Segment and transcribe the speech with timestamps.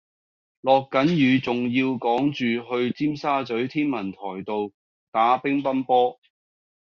[0.61, 4.71] 落緊雨仲要趕住去尖沙咀天文台道
[5.11, 6.19] 打乒乓波